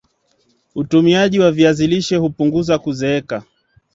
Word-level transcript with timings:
utumiaji 0.75 1.39
wa 1.39 1.51
viazi 1.51 1.87
lishe 1.87 2.15
hupunguza 2.15 2.79
kuzeeka 2.79 3.43